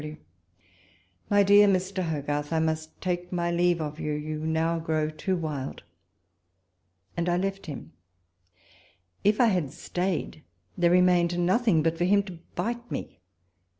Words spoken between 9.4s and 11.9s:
had stayed, there remained nothing